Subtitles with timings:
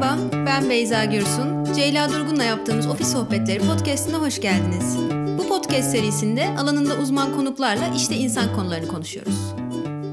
[0.00, 1.72] Merhaba, ben Beyza Gürsun.
[1.74, 4.96] Ceyla Durgun'la yaptığımız Ofis Sohbetleri podcastine hoş geldiniz.
[5.38, 9.54] Bu podcast serisinde alanında uzman konuklarla işte insan konularını konuşuyoruz.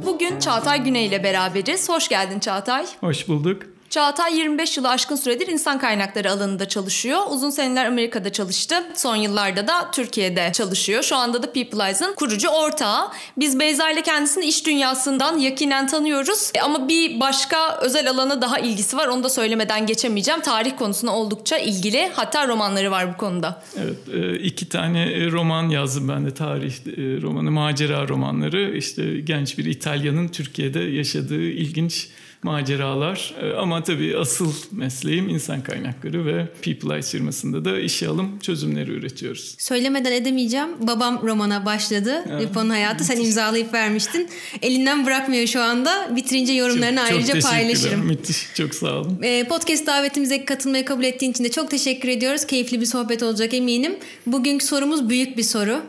[0.05, 1.89] Bugün Çağatay Güney ile beraberiz.
[1.89, 2.85] Hoş geldin Çağatay.
[2.99, 3.74] Hoş bulduk.
[3.95, 7.19] Çağatay 25 yılı aşkın süredir insan kaynakları alanında çalışıyor.
[7.29, 8.75] Uzun seneler Amerika'da çalıştı.
[8.95, 11.03] Son yıllarda da Türkiye'de çalışıyor.
[11.03, 13.11] Şu anda da Peopleize'ın kurucu ortağı.
[13.37, 16.51] Biz Beyza ile kendisini iş dünyasından yakinen tanıyoruz.
[16.55, 19.07] E, ama bir başka özel alana daha ilgisi var.
[19.07, 20.41] Onu da söylemeden geçemeyeceğim.
[20.41, 22.11] Tarih konusuna oldukça ilgili.
[22.13, 23.63] Hatta romanları var bu konuda.
[23.77, 26.73] Evet e, iki tane e, roman yazdım ben de tarih
[27.21, 28.77] romanı macera romanları.
[28.77, 32.09] İşte genç bir İtalyanın Türkiye'de yaşadığı ilginç
[32.45, 33.33] maceralar.
[33.41, 38.91] Ee, ama tabii asıl mesleğim insan kaynakları ve People Eyes firmasında da işe alım çözümleri
[38.91, 39.55] üretiyoruz.
[39.57, 40.67] Söylemeden edemeyeceğim.
[40.87, 42.25] Babam romana başladı.
[42.39, 43.03] Ripon Hayatı.
[43.03, 44.29] Sen imzalayıp vermiştin.
[44.61, 46.15] Elinden bırakmıyor şu anda.
[46.15, 48.05] Bitirince yorumlarını çok, ayrıca çok paylaşırım.
[48.05, 48.47] Müthiş.
[48.55, 49.19] Çok sağ olun.
[49.23, 52.45] Ee, podcast davetimize katılmayı kabul ettiğin için de çok teşekkür ediyoruz.
[52.45, 53.95] Keyifli bir sohbet olacak eminim.
[54.25, 55.81] Bugünkü sorumuz büyük bir soru.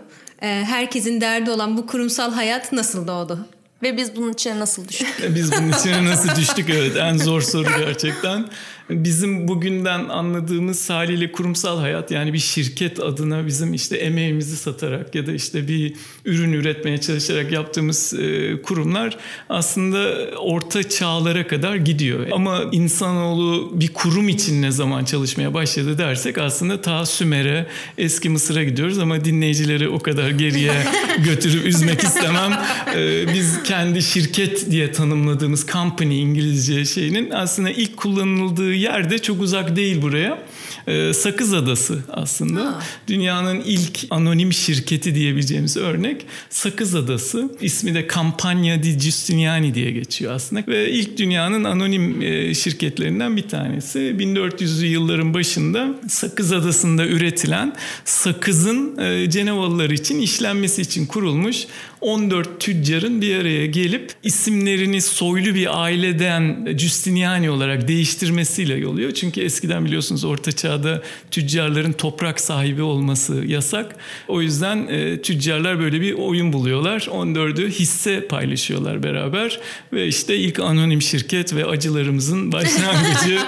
[0.42, 3.46] Ee, herkesin derdi olan bu kurumsal hayat nasıl doğdu?
[3.82, 5.34] Ve biz bunun içine nasıl düştük?
[5.34, 8.48] biz bunun içine nasıl düştük evet en zor soru gerçekten
[8.90, 15.26] bizim bugünden anladığımız haliyle kurumsal hayat yani bir şirket adına bizim işte emeğimizi satarak ya
[15.26, 22.26] da işte bir ürün üretmeye çalışarak yaptığımız e, kurumlar aslında orta çağlara kadar gidiyor.
[22.32, 27.66] Ama insanoğlu bir kurum için ne zaman çalışmaya başladı dersek aslında ta Sümer'e,
[27.98, 30.72] eski Mısır'a gidiyoruz ama dinleyicileri o kadar geriye
[31.24, 32.52] götürüp üzmek istemem.
[32.96, 39.40] E, biz kendi şirket diye tanımladığımız company İngilizce şeyinin aslında ilk kullanıldığı yer de çok
[39.40, 40.42] uzak değil buraya.
[40.86, 42.64] Ee, Sakız Adası aslında.
[42.64, 42.82] Ha.
[43.08, 47.50] Dünyanın ilk anonim şirketi diyebileceğimiz örnek Sakız Adası.
[47.60, 50.62] İsmi de Campagna di Giustiniani diye geçiyor aslında.
[50.68, 53.98] Ve ilk dünyanın anonim e, şirketlerinden bir tanesi.
[53.98, 61.66] 1400'lü yılların başında Sakız Adası'nda üretilen sakızın e, Cenevalılar için işlenmesi için kurulmuş
[62.00, 69.10] 14 tüccarın bir araya gelip isimlerini soylu bir aileden Giustiniani olarak değiştirmesiyle oluyor.
[69.12, 73.96] Çünkü eskiden biliyorsunuz Orta Çağ'da tüccarların toprak sahibi olması yasak.
[74.28, 77.00] O yüzden e, tüccarlar böyle bir oyun buluyorlar.
[77.00, 79.60] 14'ü hisse paylaşıyorlar beraber
[79.92, 83.38] ve işte ilk anonim şirket ve acılarımızın başlangıcı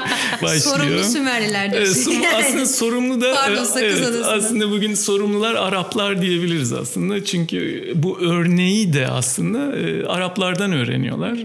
[0.42, 0.78] başlıyor.
[0.78, 2.12] Sorumlu Sümerliler diyorsun.
[2.12, 7.25] E, aslında sorumlu da Pardon, evet, aslında bugün sorumlular Araplar diyebiliriz aslında.
[7.25, 11.38] Çünkü bu örneği de aslında e, Araplardan öğreniyorlar.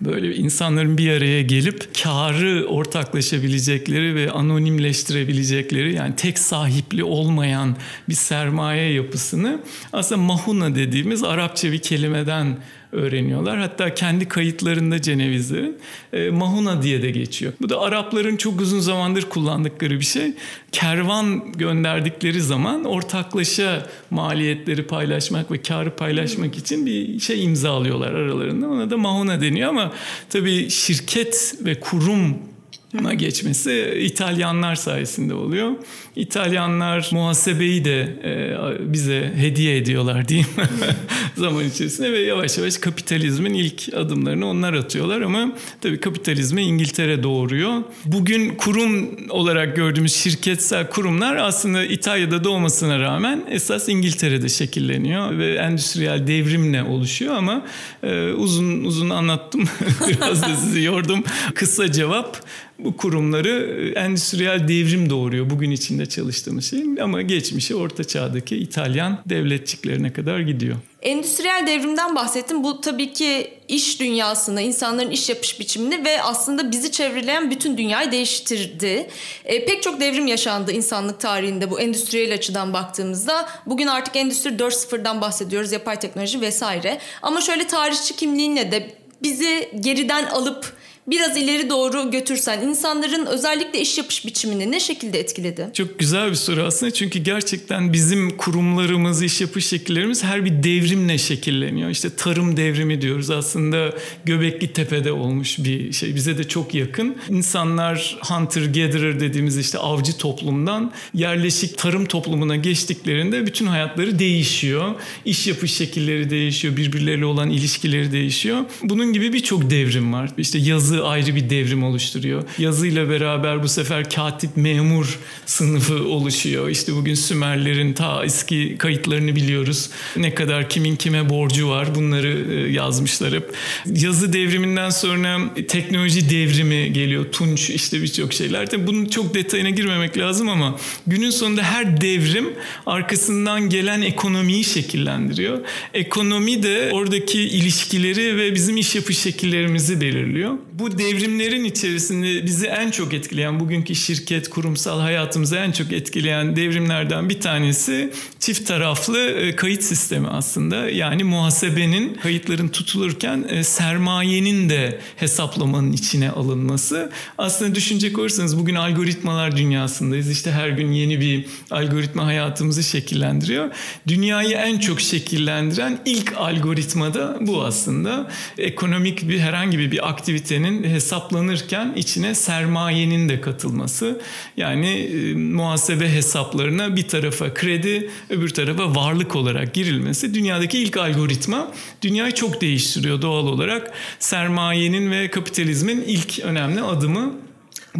[0.00, 7.76] Böyle insanların bir araya gelip karı ortaklaşabilecekleri ve anonimleştirebilecekleri yani tek sahipli olmayan
[8.08, 9.60] bir sermaye yapısını
[9.92, 12.58] aslında mahuna dediğimiz Arapça bir kelimeden
[12.94, 13.58] öğreniyorlar.
[13.58, 15.76] Hatta kendi kayıtlarında Cenevizlerin
[16.12, 17.52] e, Mahuna diye de geçiyor.
[17.60, 20.32] Bu da Arapların çok uzun zamandır kullandıkları bir şey.
[20.72, 28.68] Kervan gönderdikleri zaman ortaklaşa maliyetleri paylaşmak ve karı paylaşmak için bir şey imzalıyorlar aralarında.
[28.68, 29.92] Ona da Mahuna deniyor ama
[30.30, 32.53] tabii şirket ve kurum
[33.02, 35.72] geçmesi İtalyanlar sayesinde oluyor.
[36.16, 40.48] İtalyanlar muhasebeyi de e, bize hediye ediyorlar diyeyim
[41.36, 47.82] zaman içerisinde ve yavaş yavaş kapitalizmin ilk adımlarını onlar atıyorlar ama tabii kapitalizmi İngiltere doğuruyor.
[48.04, 56.26] Bugün kurum olarak gördüğümüz şirketsel kurumlar aslında İtalya'da doğmasına rağmen esas İngiltere'de şekilleniyor ve endüstriyel
[56.26, 57.66] devrimle oluşuyor ama
[58.02, 59.64] e, uzun uzun anlattım
[60.08, 61.24] biraz da sizi yordum.
[61.54, 62.40] Kısa cevap
[62.84, 69.18] bu kurumları e, endüstriyel devrim doğuruyor bugün içinde çalıştığımız şey ama geçmişi orta çağdaki İtalyan
[69.26, 70.76] devletçiklerine kadar gidiyor.
[71.02, 72.64] Endüstriyel devrimden bahsettim.
[72.64, 78.12] Bu tabii ki iş dünyasını, insanların iş yapış biçimini ve aslında bizi çevreleyen bütün dünyayı
[78.12, 79.06] değiştirdi.
[79.44, 83.48] E, pek çok devrim yaşandı insanlık tarihinde bu endüstriyel açıdan baktığımızda.
[83.66, 86.98] Bugün artık Endüstri 4.0'dan bahsediyoruz, yapay teknoloji vesaire.
[87.22, 88.90] Ama şöyle tarihçi kimliğinle de
[89.22, 90.72] bizi geriden alıp
[91.06, 95.70] biraz ileri doğru götürsen insanların özellikle iş yapış biçimini ne şekilde etkiledi?
[95.72, 101.18] Çok güzel bir soru aslında çünkü gerçekten bizim kurumlarımız, iş yapış şekillerimiz her bir devrimle
[101.18, 101.90] şekilleniyor.
[101.90, 103.90] İşte tarım devrimi diyoruz aslında
[104.24, 106.14] Göbekli Tepe'de olmuş bir şey.
[106.14, 107.16] Bize de çok yakın.
[107.28, 114.94] İnsanlar hunter gatherer dediğimiz işte avcı toplumdan yerleşik tarım toplumuna geçtiklerinde bütün hayatları değişiyor.
[115.24, 118.60] İş yapış şekilleri değişiyor, birbirleriyle olan ilişkileri değişiyor.
[118.82, 120.30] Bunun gibi birçok devrim var.
[120.38, 122.42] İşte yazı yazı ayrı bir devrim oluşturuyor.
[122.58, 126.68] Yazıyla beraber bu sefer katip memur sınıfı oluşuyor.
[126.68, 129.90] İşte bugün Sümerlerin ta eski kayıtlarını biliyoruz.
[130.16, 133.50] Ne kadar kimin kime borcu var bunları e, yazmışlar hep.
[133.86, 137.24] Yazı devriminden sonra teknoloji devrimi geliyor.
[137.32, 138.70] Tunç işte birçok şeyler.
[138.70, 142.52] Tabii bunun çok detayına girmemek lazım ama günün sonunda her devrim
[142.86, 145.58] arkasından gelen ekonomiyi şekillendiriyor.
[145.94, 150.58] Ekonomi de oradaki ilişkileri ve bizim iş yapış şekillerimizi belirliyor.
[150.72, 157.28] Bu devrimlerin içerisinde bizi en çok etkileyen, bugünkü şirket, kurumsal hayatımızı en çok etkileyen devrimlerden
[157.28, 160.90] bir tanesi çift taraflı e, kayıt sistemi aslında.
[160.90, 167.12] Yani muhasebenin kayıtların tutulurken e, sermayenin de hesaplamanın içine alınması.
[167.38, 170.30] Aslında düşünecek olursanız bugün algoritmalar dünyasındayız.
[170.30, 173.70] İşte her gün yeni bir algoritma hayatımızı şekillendiriyor.
[174.08, 178.30] Dünyayı en çok şekillendiren ilk algoritma da bu aslında.
[178.58, 184.20] Ekonomik bir herhangi bir aktivitenin hesaplanırken içine sermayenin de katılması.
[184.56, 191.72] Yani e, muhasebe hesaplarına bir tarafa kredi, öbür tarafa varlık olarak girilmesi dünyadaki ilk algoritma.
[192.02, 193.92] Dünyayı çok değiştiriyor doğal olarak.
[194.18, 197.32] Sermayenin ve kapitalizmin ilk önemli adımı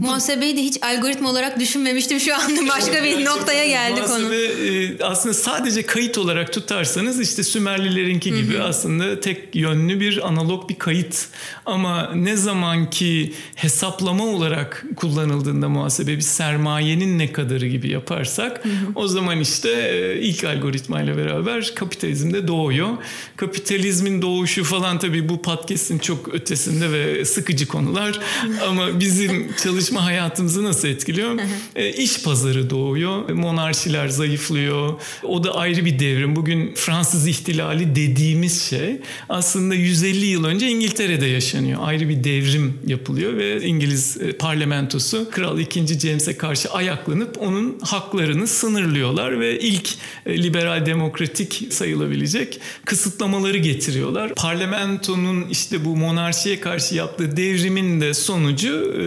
[0.01, 4.19] Muhasebeyi de hiç algoritma olarak düşünmemiştim şu anda başka bir noktaya geldi konu.
[4.19, 10.69] Muhasebe e, aslında sadece kayıt olarak tutarsanız işte Sümerlilerinki gibi aslında tek yönlü bir analog
[10.69, 11.27] bir kayıt.
[11.67, 18.63] Ama ne zaman ki hesaplama olarak kullanıldığında muhasebe bir sermayenin ne kadarı gibi yaparsak
[18.95, 22.89] o zaman işte e, ilk algoritmayla beraber kapitalizm de doğuyor.
[23.37, 28.21] Kapitalizmin doğuşu falan tabii bu podcast'in çok ötesinde ve sıkıcı konular
[28.69, 31.39] ama bizim çalış çalışma hayatımızı nasıl etkiliyor?
[31.77, 35.01] e, iş pazarı doğuyor, monarşiler zayıflıyor.
[35.23, 36.37] O da ayrı bir devrim.
[36.37, 41.81] Bugün Fransız ihtilali dediğimiz şey aslında 150 yıl önce İngiltere'de yaşanıyor.
[41.83, 45.87] Ayrı bir devrim yapılıyor ve İngiliz e, parlamentosu Kral 2.
[45.87, 49.89] James'e karşı ayaklanıp onun haklarını sınırlıyorlar ve ilk
[50.27, 54.35] e, liberal demokratik sayılabilecek kısıtlamaları getiriyorlar.
[54.35, 59.05] Parlamentonun işte bu monarşiye karşı yaptığı devrimin de sonucu e,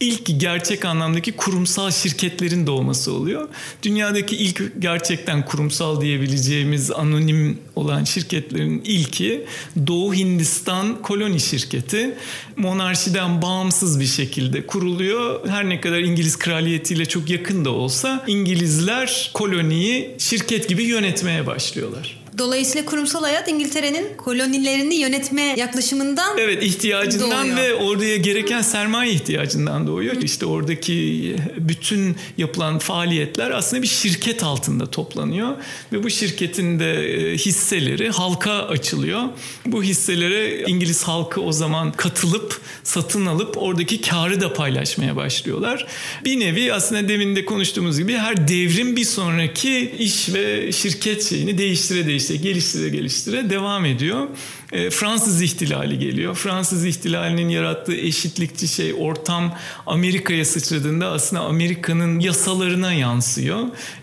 [0.00, 3.48] ilk gerçek anlamdaki kurumsal şirketlerin doğması oluyor.
[3.82, 9.44] Dünyadaki ilk gerçekten kurumsal diyebileceğimiz anonim olan şirketlerin ilki
[9.86, 12.14] Doğu Hindistan koloni şirketi.
[12.56, 15.48] Monarşiden bağımsız bir şekilde kuruluyor.
[15.48, 22.23] Her ne kadar İngiliz kraliyetiyle çok yakın da olsa İngilizler koloniyi şirket gibi yönetmeye başlıyorlar.
[22.38, 27.56] Dolayısıyla kurumsal hayat İngiltere'nin kolonilerini yönetme yaklaşımından Evet ihtiyacından doğuyor.
[27.56, 30.16] ve oraya gereken sermaye ihtiyacından doğuyor.
[30.22, 35.56] İşte oradaki bütün yapılan faaliyetler aslında bir şirket altında toplanıyor
[35.92, 39.22] ve bu şirketin de e, hisseleri halka açılıyor.
[39.66, 45.86] Bu hisselere İngiliz halkı o zaman katılıp satın alıp oradaki karı da paylaşmaya başlıyorlar.
[46.24, 51.58] Bir nevi aslında demin de konuştuğumuz gibi her devrim bir sonraki iş ve şirket şeyini
[51.58, 54.28] değiştire değiştire geliştire geliştire devam ediyor.
[54.72, 56.34] E, Fransız ihtilali geliyor.
[56.34, 59.54] Fransız ihtilalinin yarattığı eşitlikçi şey ortam
[59.86, 63.58] Amerika'ya sıçradığında aslında Amerika'nın yasalarına yansıyor.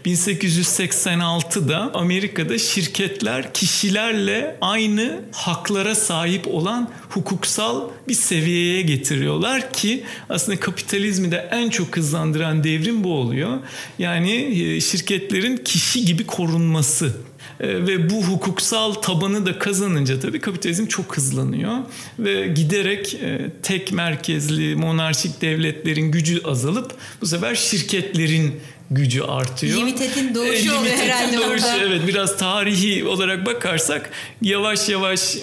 [0.05, 11.31] 1886'da Amerika'da şirketler kişilerle aynı haklara sahip olan hukuksal bir seviyeye getiriyorlar ki aslında kapitalizmi
[11.31, 13.59] de en çok hızlandıran devrim bu oluyor.
[13.99, 17.13] Yani e, şirketlerin kişi gibi korunması
[17.61, 21.77] ve bu hukuksal tabanı da kazanınca tabii kapitalizm çok hızlanıyor
[22.19, 28.59] ve giderek e, tek merkezli monarşik devletlerin gücü azalıp bu sefer şirketlerin
[28.91, 29.79] gücü artıyor.
[29.79, 31.77] Limited'in doğuşu oluyor herhalde doğuşu, orada.
[31.77, 34.09] Evet biraz tarihi olarak bakarsak
[34.41, 35.37] yavaş yavaş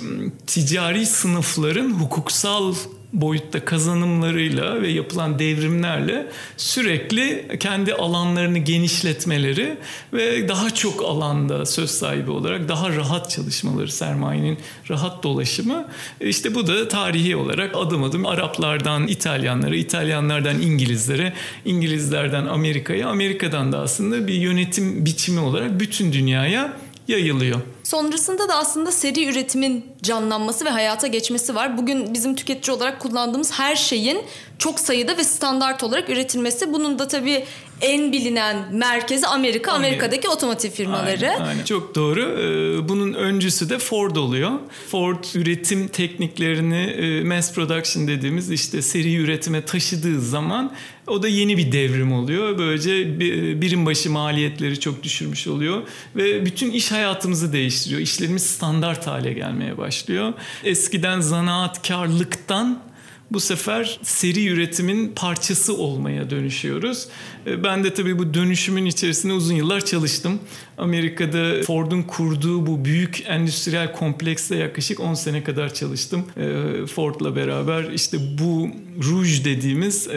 [0.46, 2.74] ticari sınıfların hukuksal
[3.12, 9.78] boyutta kazanımlarıyla ve yapılan devrimlerle sürekli kendi alanlarını genişletmeleri
[10.12, 14.58] ve daha çok alanda söz sahibi olarak daha rahat çalışmaları, sermayenin
[14.90, 15.88] rahat dolaşımı
[16.20, 21.32] işte bu da tarihi olarak adım adım Araplardan İtalyanlara, İtalyanlardan İngilizlere,
[21.64, 26.72] İngilizlerden Amerika'ya, Amerika'dan da aslında bir yönetim biçimi olarak bütün dünyaya
[27.08, 27.60] yayılıyor.
[27.88, 31.78] Sonrasında da aslında seri üretimin canlanması ve hayata geçmesi var.
[31.78, 34.24] Bugün bizim tüketici olarak kullandığımız her şeyin
[34.58, 36.72] çok sayıda ve standart olarak üretilmesi.
[36.72, 37.44] Bunun da tabii
[37.80, 41.30] en bilinen merkezi Amerika, Amerika'daki otomotiv firmaları.
[41.30, 41.64] Aynen, aynen.
[41.64, 42.20] Çok doğru.
[42.22, 44.50] Ee, Bunun öncüsü de Ford oluyor.
[44.90, 50.72] Ford üretim tekniklerini e, mass production dediğimiz işte seri üretime taşıdığı zaman
[51.06, 52.58] o da yeni bir devrim oluyor.
[52.58, 55.82] Böylece bir- birim başı maliyetleri çok düşürmüş oluyor
[56.16, 58.00] ve bütün iş hayatımızı değiştiriyor.
[58.00, 60.32] İşlerimiz standart hale gelmeye başlıyor.
[60.64, 62.82] Eskiden zanaatkarlıktan
[63.30, 67.08] bu sefer seri üretimin parçası olmaya dönüşüyoruz.
[67.46, 70.38] E, ben de tabii bu dönüşümün içerisinde uzun yıllar çalıştım.
[70.78, 76.26] Amerika'da Ford'un kurduğu bu büyük endüstriyel komplekste yaklaşık 10 sene kadar çalıştım.
[76.36, 78.68] E, Ford'la beraber işte bu
[79.04, 80.14] Rouge dediğimiz e,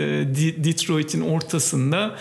[0.58, 2.16] Detroit'in ortasında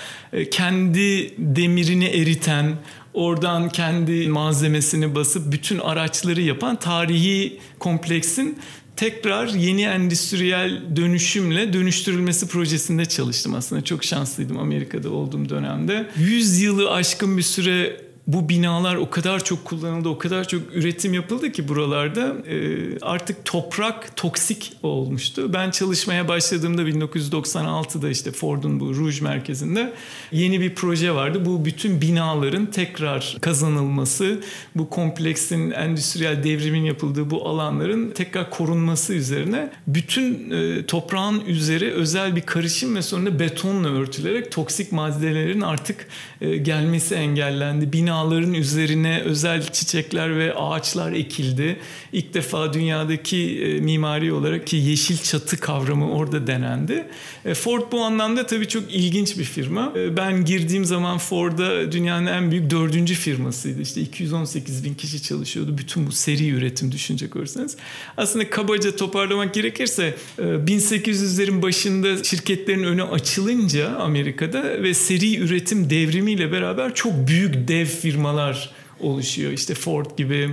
[0.50, 2.76] kendi demirini eriten,
[3.14, 8.58] oradan kendi malzemesini basıp bütün araçları yapan tarihi kompleksin
[9.00, 13.84] tekrar yeni endüstriyel dönüşümle dönüştürülmesi projesinde çalıştım aslında.
[13.84, 16.10] Çok şanslıydım Amerika'da olduğum dönemde.
[16.16, 17.96] 100 yılı aşkın bir süre
[18.32, 23.44] bu binalar o kadar çok kullanıldı, o kadar çok üretim yapıldı ki buralarda e, artık
[23.44, 25.52] toprak toksik olmuştu.
[25.52, 29.92] Ben çalışmaya başladığımda 1996'da işte Ford'un bu Rouge merkezinde
[30.32, 31.46] yeni bir proje vardı.
[31.46, 34.40] Bu bütün binaların tekrar kazanılması,
[34.74, 42.36] bu kompleksin endüstriyel devrimin yapıldığı bu alanların tekrar korunması üzerine bütün e, toprağın üzeri özel
[42.36, 46.06] bir karışım ve sonra betonla örtülerek toksik maddelerin artık
[46.40, 47.92] e, gelmesi engellendi.
[47.92, 51.76] Bina binaların üzerine özel çiçekler ve ağaçlar ekildi.
[52.12, 57.06] İlk defa dünyadaki e, mimari olarak ki yeşil çatı kavramı orada denendi.
[57.44, 59.92] E, Ford bu anlamda tabii çok ilginç bir firma.
[59.96, 63.82] E, ben girdiğim zaman Ford'a dünyanın en büyük dördüncü firmasıydı.
[63.82, 65.78] İşte 218 bin kişi çalışıyordu.
[65.78, 67.76] Bütün bu seri üretim düşünecek olursanız.
[68.16, 76.94] Aslında kabaca toparlamak gerekirse 1800'lerin başında şirketlerin önü açılınca Amerika'da ve seri üretim devrimiyle beraber
[76.94, 79.52] çok büyük dev firmalar oluşuyor.
[79.52, 80.50] İşte Ford gibi,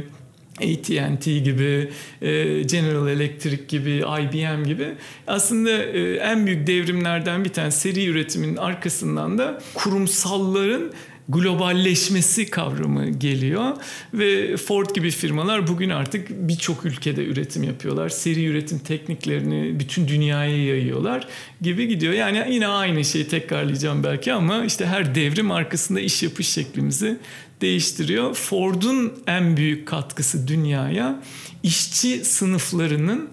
[0.58, 1.90] AT&T gibi,
[2.22, 4.88] e, General Electric gibi, IBM gibi
[5.28, 10.92] aslında e, en büyük devrimlerden bir tane seri üretimin arkasından da kurumsalların
[11.30, 13.72] globalleşmesi kavramı geliyor
[14.14, 18.10] ve Ford gibi firmalar bugün artık birçok ülkede üretim yapıyorlar.
[18.10, 21.28] Seri üretim tekniklerini bütün dünyaya yayıyorlar
[21.62, 22.14] gibi gidiyor.
[22.14, 27.18] Yani yine aynı şeyi tekrarlayacağım belki ama işte her devrim arkasında iş yapış şeklimizi
[27.62, 28.34] değiştiriyor.
[28.34, 31.22] Ford'un en büyük katkısı dünyaya
[31.64, 33.30] işçi sınıflarının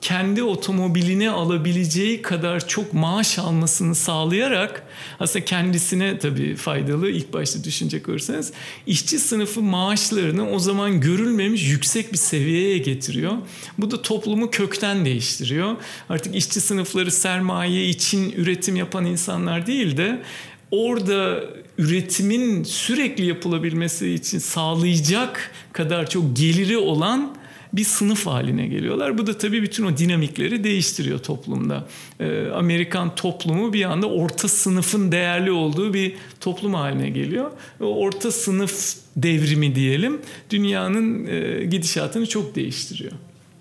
[0.00, 4.86] kendi otomobilini alabileceği kadar çok maaş almasını sağlayarak
[5.20, 8.52] aslında kendisine tabii faydalı ilk başta düşünecek olursanız
[8.86, 13.32] işçi sınıfı maaşlarını o zaman görülmemiş yüksek bir seviyeye getiriyor.
[13.78, 15.76] Bu da toplumu kökten değiştiriyor.
[16.08, 20.22] Artık işçi sınıfları sermaye için üretim yapan insanlar değil de
[20.70, 21.44] orada
[21.78, 27.36] üretimin sürekli yapılabilmesi için sağlayacak kadar çok geliri olan
[27.72, 29.18] bir sınıf haline geliyorlar.
[29.18, 31.88] Bu da tabii bütün o dinamikleri değiştiriyor toplumda.
[32.20, 37.50] Ee, Amerikan toplumu bir anda orta sınıfın değerli olduğu bir toplum haline geliyor.
[37.80, 40.20] O orta sınıf devrimi diyelim
[40.50, 43.12] dünyanın e, gidişatını çok değiştiriyor.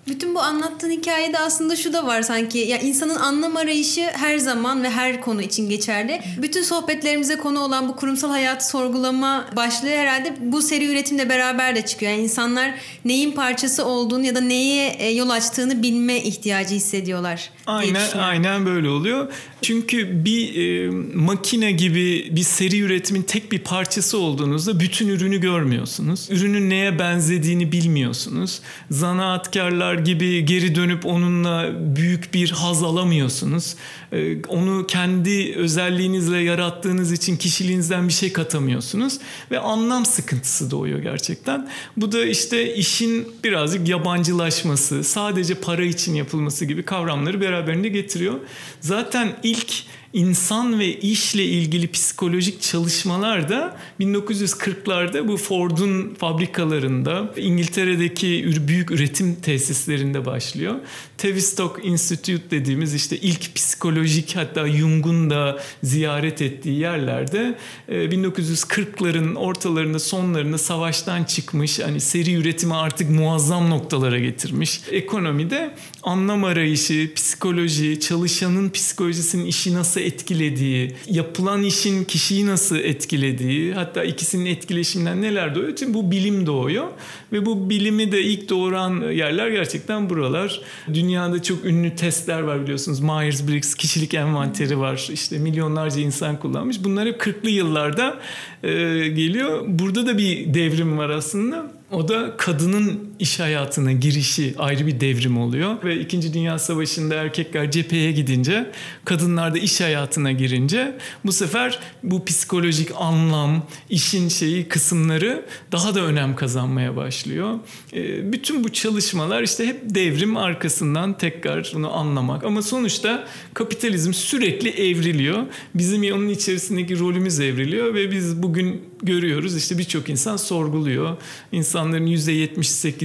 [0.08, 2.58] Bütün bu anlattığın hikayede aslında şu da var sanki.
[2.58, 6.22] Ya insanın anlam arayışı her zaman ve her konu için geçerli.
[6.42, 11.86] Bütün sohbetlerimize konu olan bu kurumsal hayatı sorgulama başlığı herhalde bu seri üretimle beraber de
[11.86, 12.12] çıkıyor.
[12.12, 12.74] Yani insanlar
[13.06, 17.50] neyin parçası olduğunu ya da neye e, yol açtığını bilme ihtiyacı hissediyorlar.
[17.68, 19.28] Aynen aynen böyle oluyor.
[19.62, 26.28] Çünkü bir e, makine gibi bir seri üretimin tek bir parçası olduğunuzda bütün ürünü görmüyorsunuz.
[26.30, 28.62] Ürünün neye benzediğini bilmiyorsunuz.
[28.92, 33.76] Zanaatkarlar gibi geri dönüp onunla büyük bir haz alamıyorsunuz.
[34.12, 39.20] E, onu kendi özelliğinizle yarattığınız için kişiliğinizden bir şey katamıyorsunuz
[39.52, 41.70] ve anlam sıkıntısı doğuyor gerçekten.
[41.98, 48.40] Bu da işte işin birazcık yabancılaşması, sadece para için yapılması gibi kavramları beraberinde getiriyor.
[48.82, 49.74] Zaten ilk
[50.18, 58.28] insan ve işle ilgili psikolojik çalışmalar da 1940'larda bu Ford'un fabrikalarında İngiltere'deki
[58.68, 60.76] büyük üretim tesislerinde başlıyor.
[61.18, 67.56] Tavistock Institute dediğimiz işte ilk psikolojik hatta Jung'un da ziyaret ettiği yerlerde
[67.90, 74.82] 1940'ların e, ortalarında sonlarında savaştan çıkmış hani seri üretimi artık muazzam noktalara getirmiş.
[74.92, 75.72] Ekonomide
[76.04, 84.46] anlam arayışı, psikoloji, çalışanın psikolojisinin işi nasıl etkilediği, yapılan işin kişiyi nasıl etkilediği, hatta ikisinin
[84.46, 85.76] etkileşiminden neler doğuyor?
[85.76, 86.88] Tüm bu bilim doğuyor
[87.32, 90.62] ve bu bilimi de ilk doğuran yerler gerçekten buralar.
[91.08, 93.00] Dünyada çok ünlü testler var biliyorsunuz.
[93.00, 95.10] Myers-Briggs kişilik envanteri var.
[95.14, 96.84] İşte milyonlarca insan kullanmış.
[96.84, 98.20] Bunlar hep 40'lı yıllarda
[98.64, 98.70] e,
[99.08, 99.64] geliyor.
[99.68, 101.72] Burada da bir devrim var aslında.
[101.92, 106.34] O da kadının iş hayatına girişi ayrı bir devrim oluyor ve 2.
[106.34, 108.72] Dünya Savaşı'nda erkekler cepheye gidince
[109.06, 116.02] kadınlar da iş hayatına girince bu sefer bu psikolojik anlam, işin şeyi kısımları daha da
[116.02, 117.60] önem kazanmaya başlıyor.
[117.94, 124.70] E, bütün bu çalışmalar işte hep devrim arkasından tekrar bunu anlamak ama sonuçta kapitalizm sürekli
[124.70, 125.44] evriliyor.
[125.76, 131.18] Bizim onun içerisindeki rolümüz evriliyor ve biz bugün görüyoruz işte birçok insan sorguluyor.
[131.52, 132.06] İnsanların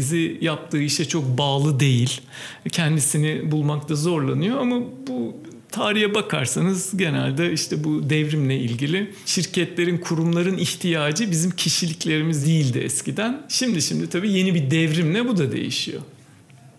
[0.02, 2.20] %78'i yaptığı işe çok bağlı değil.
[2.72, 5.36] Kendisini bulmakta zorlanıyor ama bu
[5.70, 13.42] tarihe bakarsanız genelde işte bu devrimle ilgili şirketlerin, kurumların ihtiyacı bizim kişiliklerimiz değildi eskiden.
[13.48, 16.02] Şimdi şimdi tabii yeni bir devrimle bu da değişiyor.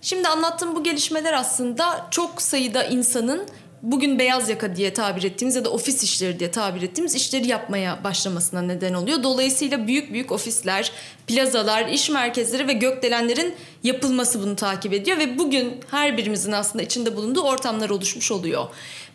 [0.01, 3.47] Şimdi anlattığım bu gelişmeler aslında çok sayıda insanın
[3.83, 8.03] bugün beyaz yaka diye tabir ettiğimiz ya da ofis işleri diye tabir ettiğimiz işleri yapmaya
[8.03, 9.23] başlamasına neden oluyor.
[9.23, 10.91] Dolayısıyla büyük büyük ofisler,
[11.27, 17.15] plazalar, iş merkezleri ve gökdelenlerin yapılması bunu takip ediyor ve bugün her birimizin aslında içinde
[17.15, 18.67] bulunduğu ortamlar oluşmuş oluyor.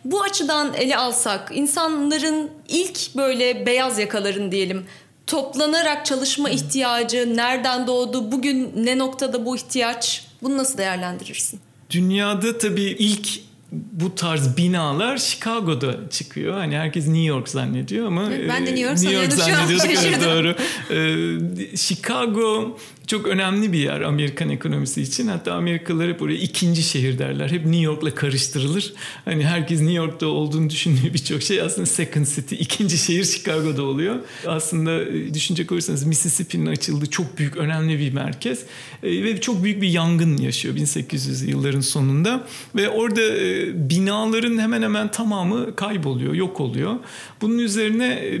[0.05, 4.85] Bu açıdan ele alsak insanların ilk böyle beyaz yakaların diyelim
[5.27, 8.31] toplanarak çalışma ihtiyacı nereden doğdu?
[8.31, 10.25] Bugün ne noktada bu ihtiyaç?
[10.41, 11.59] Bunu nasıl değerlendirirsin?
[11.89, 16.57] Dünyada tabii ilk bu tarz binalar Chicago'da çıkıyor.
[16.57, 19.85] Hani herkes New York zannediyor ama ben de New York, New York zannediyorduk.
[20.05, 20.55] Evet, doğru.
[20.89, 22.77] Ee, Chicago
[23.09, 25.27] çok önemli bir yer Amerikan ekonomisi için.
[25.27, 27.51] Hatta Amerikalılar hep oraya ikinci şehir derler.
[27.51, 28.93] Hep New York'la karıştırılır.
[29.25, 34.15] Hani herkes New York'ta olduğunu düşündüğü birçok şey aslında second city, ikinci şehir Chicago'da oluyor.
[34.47, 38.59] Aslında e, düşünecek olursanız Mississippi'nin açıldığı çok büyük, önemli bir merkez.
[39.03, 42.47] E, ve çok büyük bir yangın yaşıyor 1800 yılların sonunda.
[42.75, 46.95] Ve orada e, binaların hemen hemen tamamı kayboluyor, yok oluyor.
[47.41, 48.39] Bunun üzerine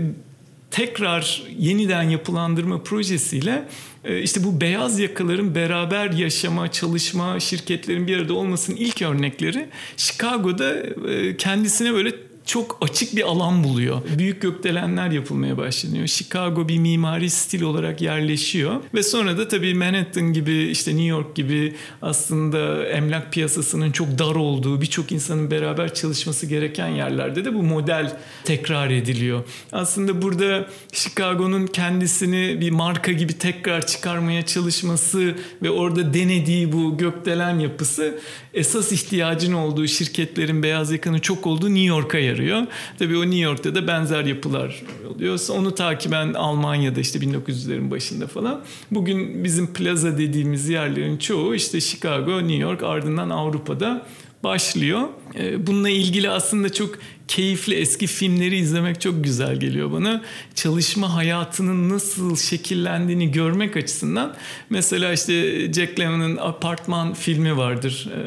[0.71, 3.67] tekrar yeniden yapılandırma projesiyle
[4.03, 10.73] e, işte bu beyaz yakaların beraber yaşama, çalışma, şirketlerin bir arada olmasının ilk örnekleri Chicago'da
[11.09, 14.01] e, kendisine böyle çok açık bir alan buluyor.
[14.17, 16.07] Büyük gökdelenler yapılmaya başlanıyor.
[16.07, 21.35] Chicago bir mimari stil olarak yerleşiyor ve sonra da tabii Manhattan gibi işte New York
[21.35, 27.63] gibi aslında emlak piyasasının çok dar olduğu birçok insanın beraber çalışması gereken yerlerde de bu
[27.63, 29.43] model tekrar ediliyor.
[29.71, 37.59] Aslında burada Chicago'nun kendisini bir marka gibi tekrar çıkarmaya çalışması ve orada denediği bu gökdelen
[37.59, 38.19] yapısı
[38.53, 42.67] esas ihtiyacın olduğu şirketlerin beyaz yakanın çok olduğu New York'a yarıyor.
[42.99, 44.83] Tabii o New York'ta da benzer yapılar
[45.15, 45.39] oluyor.
[45.49, 48.61] Onu takiben Almanya'da işte 1900'lerin başında falan.
[48.91, 54.05] Bugün bizim plaza dediğimiz yerlerin çoğu işte Chicago, New York ardından Avrupa'da
[54.43, 55.01] başlıyor.
[55.35, 56.95] Ee, bununla ilgili aslında çok
[57.29, 60.21] keyifli eski filmleri izlemek çok güzel geliyor bana.
[60.55, 64.35] Çalışma hayatının nasıl şekillendiğini görmek açısından
[64.69, 65.33] mesela işte
[65.73, 68.09] Jack Lemmon'ın Apartman filmi vardır.
[68.13, 68.19] Ee,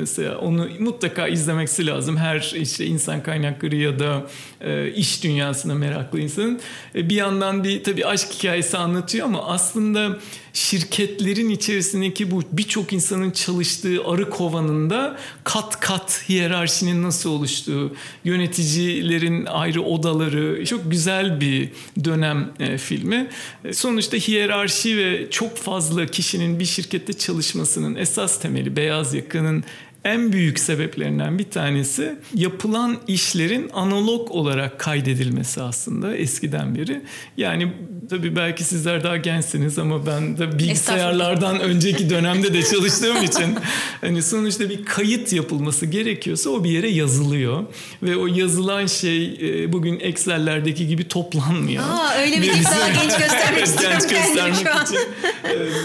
[0.00, 2.16] mesela onu mutlaka izlemesi lazım.
[2.16, 4.26] Her işte insan kaynakları ya da
[4.60, 6.60] e, iş dünyasına meraklı insanın.
[6.94, 10.18] E, bir yandan bir tabii aşk hikayesi anlatıyor ama aslında
[10.52, 17.92] şirketlerin içerisindeki bu birçok insanın çalıştığı arı kovanında kat kat hiyerarşinin nasıl oluştuğu,
[18.48, 21.68] yöneticilerin ayrı odaları çok güzel bir
[22.04, 23.28] dönem e, filmi.
[23.64, 29.64] E, sonuçta hiyerarşi ve çok fazla kişinin bir şirkette çalışmasının esas temeli beyaz yakanın
[30.04, 37.00] en büyük sebeplerinden bir tanesi yapılan işlerin analog olarak kaydedilmesi aslında eskiden beri.
[37.36, 37.72] Yani
[38.10, 43.54] tabii belki sizler daha gençsiniz ama ben de bilgisayarlardan önceki dönemde de çalıştığım için
[44.00, 47.64] hani sonuçta bir kayıt yapılması gerekiyorsa o bir yere yazılıyor.
[48.02, 51.84] Ve o yazılan şey e, bugün Excel'lerdeki gibi toplanmıyor.
[51.84, 54.98] Aa öyle bir tek daha genç göstermek istiyorum genç göstermek için.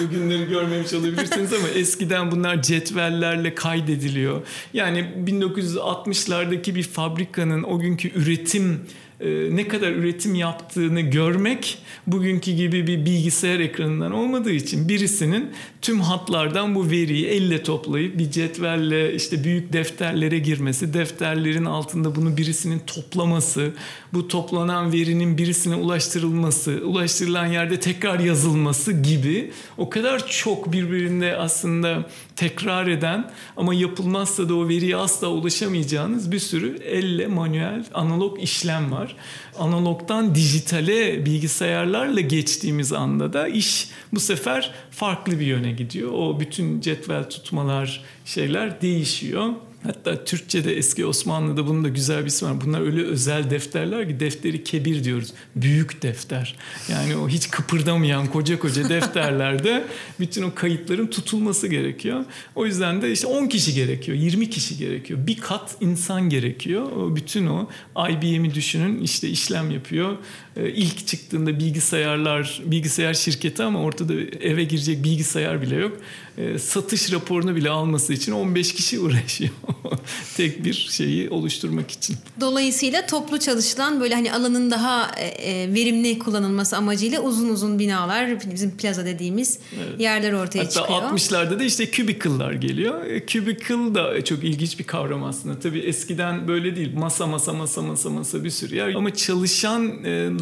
[0.04, 4.42] Bugünleri görmemiş olabilirsiniz ama eskiden bunlar cetvellerle kaydediliyor ediliyor.
[4.74, 8.82] Yani 1960'lardaki bir fabrikanın o günkü üretim
[9.24, 16.02] e, ne kadar üretim yaptığını görmek bugünkü gibi bir bilgisayar ekranından olmadığı için birisinin tüm
[16.02, 22.82] hatlardan bu veriyi elle toplayıp bir cetvelle işte büyük defterlere girmesi, defterlerin altında bunu birisinin
[22.88, 23.72] toplaması,
[24.14, 32.10] bu toplanan verinin birisine ulaştırılması, ulaştırılan yerde tekrar yazılması gibi o kadar çok birbirinde aslında
[32.36, 38.92] tekrar eden ama yapılmazsa da o veriye asla ulaşamayacağınız bir sürü elle manuel analog işlem
[38.92, 39.16] var.
[39.60, 46.12] Analogdan dijitale bilgisayarlarla geçtiğimiz anda da iş bu sefer farklı bir yöne gidiyor.
[46.12, 49.50] O bütün cetvel tutmalar şeyler değişiyor.
[49.84, 52.62] Hatta Türkçe'de eski Osmanlı'da bunun da güzel bir ismi var.
[52.62, 55.34] Bunlar öyle özel defterler ki defteri kebir diyoruz.
[55.56, 56.56] Büyük defter.
[56.90, 59.88] Yani o hiç kıpırdamayan koca koca defterlerde
[60.20, 62.26] bütün o kayıtların tutulması gerekiyor.
[62.56, 65.28] O yüzden de işte 10 kişi gerekiyor, 20 kişi gerekiyor.
[65.28, 66.92] Bir kat insan gerekiyor.
[66.92, 67.70] O bütün o
[68.10, 70.18] IBM'i düşünün işte işlem yapıyor.
[70.58, 75.98] Ee, ilk çıktığında bilgisayarlar, bilgisayar şirketi ama ortada eve girecek bilgisayar bile yok.
[76.38, 79.52] Ee, satış raporunu bile alması için 15 kişi uğraşıyor.
[80.38, 82.16] Tek bir şeyi oluşturmak için.
[82.42, 88.52] Dolayısıyla toplu çalışılan böyle hani alanın daha e, e, verimli kullanılması amacıyla uzun uzun binalar
[88.52, 90.00] bizim plaza dediğimiz evet.
[90.00, 91.02] yerler ortaya Hatta çıkıyor.
[91.02, 93.06] Hatta 60'larda da işte cubicle'lar geliyor.
[93.06, 95.60] E, cubicle da çok ilginç bir kavram aslında.
[95.60, 96.96] Tabii eskiden böyle değil.
[96.96, 98.94] Masa masa masa masa masa bir sürü yer.
[98.94, 99.14] Ama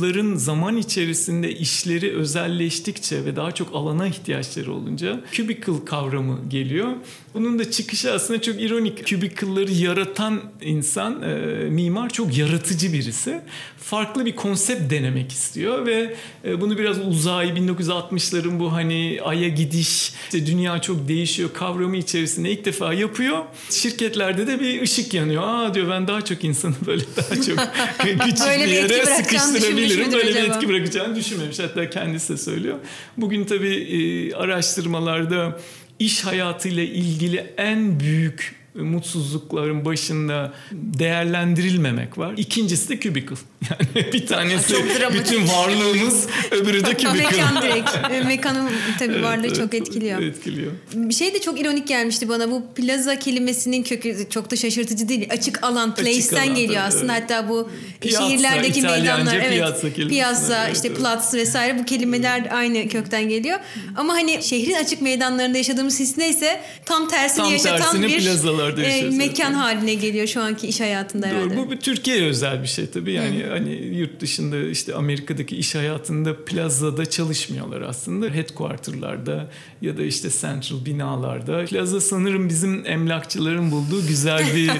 [0.01, 6.87] çalışanların zaman içerisinde işleri özelleştikçe ve daha çok alana ihtiyaçları olunca cubicle kavramı geliyor.
[7.33, 9.05] Bunun da çıkışı aslında çok ironik.
[9.05, 11.35] Cubicle'ları yaratan insan, e,
[11.69, 13.41] mimar çok yaratıcı birisi.
[13.77, 20.13] Farklı bir konsept denemek istiyor ve e, bunu biraz uzay 1960'ların bu hani aya gidiş,
[20.23, 23.43] işte dünya çok değişiyor kavramı içerisinde ilk defa yapıyor.
[23.69, 25.43] Şirketlerde de bir ışık yanıyor.
[25.45, 27.59] Aa diyor ben daha çok insanı böyle daha çok
[27.97, 29.90] küçük bir yere sıkıştırabilirim.
[29.97, 30.45] Böyle acaba?
[30.45, 31.59] bir etki bırakacağını düşünmemiş.
[31.59, 32.77] Hatta kendisi de söylüyor.
[33.17, 35.59] Bugün tabii e, araştırmalarda
[35.99, 42.33] iş hayatıyla ilgili en büyük mutsuzlukların başında değerlendirilmemek var.
[42.37, 43.35] İkincisi de cubicle.
[43.69, 44.75] Yani bir tanesi
[45.13, 47.23] bütün varlığımız öbürü de cubicle.
[47.23, 47.89] Mekan direkt.
[48.11, 48.69] E, mekanın
[48.99, 50.21] tabii varlığı evet, çok etkiliyor.
[50.21, 50.71] Etkiliyor.
[50.93, 52.51] Bir şey de çok ironik gelmişti bana.
[52.51, 55.27] Bu plaza kelimesinin kökü çok da şaşırtıcı değil.
[55.29, 57.17] Açık alan, place'ten alan, geliyor tabii, aslında.
[57.17, 57.23] Evet.
[57.23, 57.69] Hatta bu
[58.01, 59.35] piyasa, şehirlerdeki İtalyanca meydanlar.
[59.35, 59.49] Evet.
[59.49, 60.97] Piyasa, piyasa evet, işte evet.
[60.97, 63.59] platz vesaire bu kelimeler aynı kökten geliyor.
[63.97, 68.81] Ama hani şehrin açık meydanlarında yaşadığımız his neyse tam tersini tam yaşatan tersini bir plazalarda
[68.81, 71.57] e, mekan haline geliyor şu anki iş hayatında Doğru, herhalde.
[71.57, 73.11] Bu, bu Türkiye'ye özel bir şey tabii.
[73.11, 73.50] Yani Hı.
[73.51, 78.29] Hani yurt dışında işte Amerika'daki iş hayatında plazada çalışmıyorlar aslında.
[78.29, 81.65] Headquarter'larda ya da işte central binalarda.
[81.65, 84.71] Plaza sanırım bizim emlakçıların bulduğu güzel bir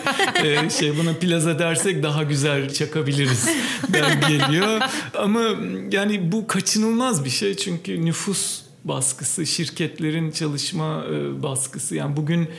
[0.66, 0.98] e, şey.
[0.98, 3.50] Buna plaza dersek daha güzel çakabiliriz
[3.94, 4.82] ben geliyor.
[5.18, 5.44] Ama
[5.92, 11.96] yani bu kaçınılmaz bir şey çünkü nüfus baskısı, şirketlerin çalışma e, baskısı.
[11.96, 12.50] Yani bugün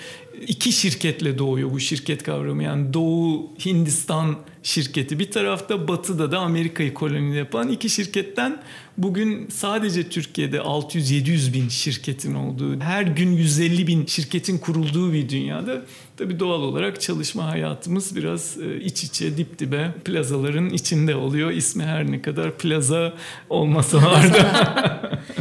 [0.47, 2.63] iki şirketle doğuyor bu şirket kavramı.
[2.63, 8.63] Yani Doğu Hindistan şirketi bir tarafta batıda da Amerika'yı koloni yapan iki şirketten
[8.99, 15.83] bugün sadece Türkiye'de 600-700 bin şirketin olduğu, her gün 150 bin şirketin kurulduğu bir dünyada
[16.17, 21.51] tabii doğal olarak çalışma hayatımız biraz e, iç içe dip dibe plazaların içinde oluyor.
[21.51, 23.15] İsmi her ne kadar plaza
[23.51, 25.23] olmasa da.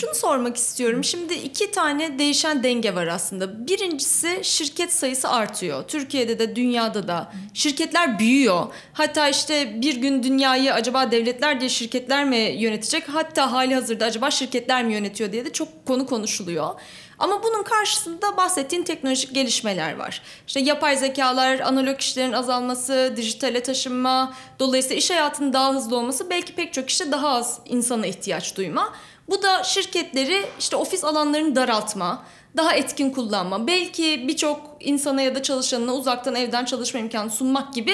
[0.00, 1.04] Şunu sormak istiyorum.
[1.04, 3.66] Şimdi iki tane değişen denge var aslında.
[3.66, 5.88] Birincisi şirket sayısı artıyor.
[5.88, 8.66] Türkiye'de de dünyada da şirketler büyüyor.
[8.92, 13.08] Hatta işte bir gün dünyayı acaba devletler diye şirketler mi yönetecek?
[13.08, 16.80] Hatta hali hazırda acaba şirketler mi yönetiyor diye de çok konu konuşuluyor.
[17.18, 20.22] Ama bunun karşısında bahsettiğin teknolojik gelişmeler var.
[20.46, 26.54] İşte yapay zekalar, analog işlerin azalması, dijitale taşınma, dolayısıyla iş hayatının daha hızlı olması belki
[26.54, 28.92] pek çok işte daha az insana ihtiyaç duyma.
[29.28, 32.24] Bu da şirketleri işte ofis alanlarını daraltma,
[32.56, 37.92] daha etkin kullanma, belki birçok insana ya da çalışanına uzaktan evden çalışma imkanı sunmak gibi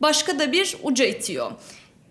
[0.00, 1.50] başka da bir uca itiyor.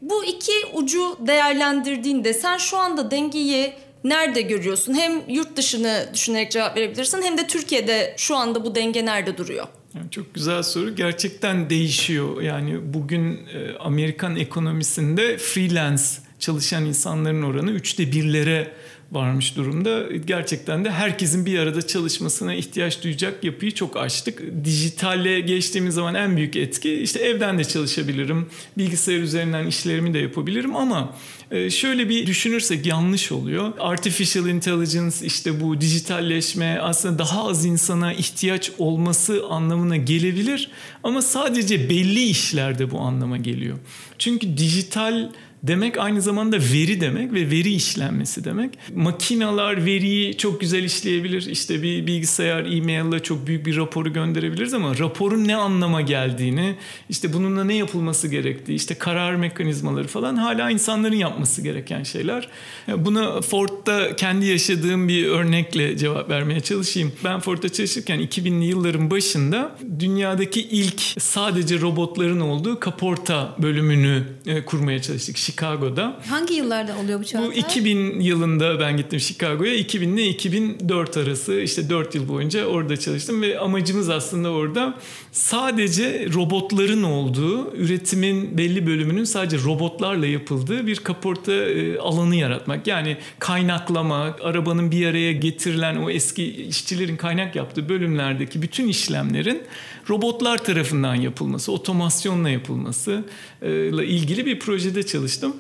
[0.02, 4.94] Bu iki ucu değerlendirdiğinde sen şu anda dengeyi nerede görüyorsun?
[4.94, 9.68] Hem yurt dışını düşünerek cevap verebilirsin hem de Türkiye'de şu anda bu denge nerede duruyor?
[9.96, 10.96] Yani çok güzel soru.
[10.96, 12.42] Gerçekten değişiyor.
[12.42, 16.04] Yani bugün e, Amerikan ekonomisinde freelance
[16.46, 18.72] çalışan insanların oranı üçte birlere
[19.12, 20.04] varmış durumda.
[20.26, 24.42] Gerçekten de herkesin bir arada çalışmasına ihtiyaç duyacak yapıyı çok açtık.
[24.64, 28.50] Dijitalle geçtiğimiz zaman en büyük etki işte evden de çalışabilirim.
[28.78, 31.16] Bilgisayar üzerinden işlerimi de yapabilirim ama
[31.52, 33.74] e, şöyle bir düşünürsek yanlış oluyor.
[33.80, 40.70] Artificial intelligence işte bu dijitalleşme aslında daha az insana ihtiyaç olması anlamına gelebilir
[41.04, 43.78] ama sadece belli işlerde bu anlama geliyor.
[44.20, 45.30] Çünkü dijital
[45.68, 48.78] demek aynı zamanda veri demek ve veri işlenmesi demek.
[48.96, 51.48] Makinalar veriyi çok güzel işleyebilir.
[51.52, 56.76] İşte bir bilgisayar e-maille çok büyük bir raporu gönderebiliriz ama raporun ne anlama geldiğini,
[57.10, 62.50] işte bununla ne yapılması gerektiği, işte karar mekanizmaları falan hala insanların yapması gereken şeyler.
[62.88, 67.12] Buna Ford'da kendi yaşadığım bir örnekle cevap vermeye çalışayım.
[67.24, 75.02] Ben Ford'da çalışırken 2000'li yılların başında dünyadaki ilk sadece robotların olduğu kaporta bölümünü e, kurmaya
[75.02, 76.16] çalıştık Chicago'da.
[76.30, 77.48] Hangi yıllarda oluyor bu Çağatay?
[77.48, 79.74] Bu 2000 yılında ben gittim Chicago'ya.
[79.74, 84.94] 2000 ile 2004 arası işte 4 yıl boyunca orada çalıştım ve amacımız aslında orada
[85.32, 92.88] sadece robotların olduğu, üretimin belli bölümünün sadece robotlarla yapıldığı bir kaporta e, alanı yaratmak.
[92.88, 99.64] Yani kaynaklama, arabanın bir araya getirilen o eski işçilerin kaynak yaptığı bölümlerdeki bütün işlemlerin
[100.10, 103.24] robotlar tarafından yapılması, otomasyonla yapılması
[103.62, 105.56] ile ilgili bir projede çalıştım.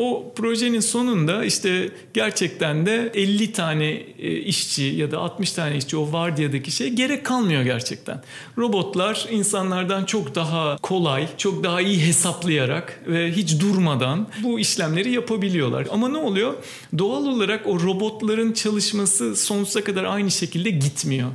[0.00, 5.96] O projenin sonunda işte gerçekten de 50 tane e, işçi ya da 60 tane işçi
[5.96, 8.22] o vardiyadaki şey gerek kalmıyor gerçekten.
[8.58, 15.86] Robotlar insanlardan çok daha kolay, çok daha iyi hesaplayarak ve hiç durmadan bu işlemleri yapabiliyorlar.
[15.90, 16.54] Ama ne oluyor?
[16.98, 21.30] Doğal olarak o robotların çalışması sonsuza kadar aynı şekilde gitmiyor.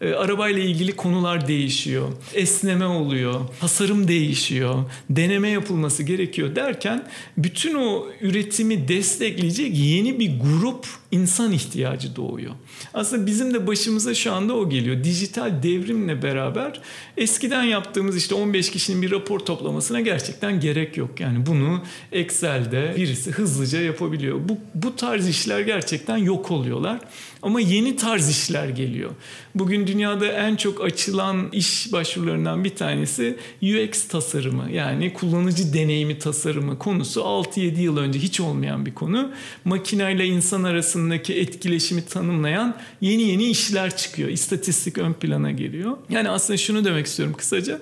[0.00, 2.08] E, arabayla ilgili konular değişiyor.
[2.34, 3.40] Esneme oluyor.
[3.60, 4.74] Tasarım değişiyor.
[5.10, 12.52] Deneme yapılması gerekiyor derken bütün o üretimi destekleyecek yeni bir grup insan ihtiyacı doğuyor.
[12.94, 15.04] Aslında bizim de başımıza şu anda o geliyor.
[15.04, 16.80] Dijital devrimle beraber
[17.16, 21.20] eskiden yaptığımız işte 15 kişinin bir rapor toplamasına gerçekten gerek yok.
[21.20, 24.48] Yani bunu Excel'de birisi hızlıca yapabiliyor.
[24.48, 27.00] Bu, bu tarz işler gerçekten yok oluyorlar.
[27.42, 29.10] Ama yeni tarz işler geliyor.
[29.54, 34.70] Bugün dünyada en çok açılan iş başvurularından bir tanesi UX tasarımı.
[34.70, 39.30] Yani kullanıcı deneyimi tasarımı konusu 6-7 yıl önce hiç olmayan bir konu.
[39.64, 40.64] Makineyle insan
[41.00, 44.28] arasındaki etkileşimi tanımlayan yeni yeni işler çıkıyor.
[44.28, 45.96] İstatistik ön plana geliyor.
[46.10, 47.80] Yani aslında şunu demek istiyorum kısaca.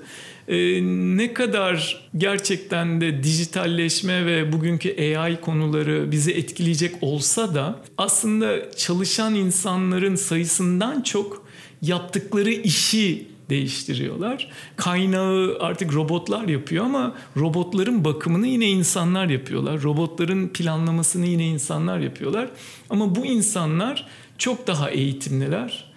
[0.48, 0.80] Ee,
[1.16, 9.34] ne kadar gerçekten de dijitalleşme ve bugünkü AI konuları bizi etkileyecek olsa da aslında çalışan
[9.34, 11.46] insanların sayısından çok
[11.82, 14.50] yaptıkları işi değiştiriyorlar.
[14.76, 19.82] Kaynağı artık robotlar yapıyor ama robotların bakımını yine insanlar yapıyorlar.
[19.82, 22.48] Robotların planlamasını yine insanlar yapıyorlar.
[22.90, 24.06] Ama bu insanlar
[24.38, 25.88] çok daha eğitimliler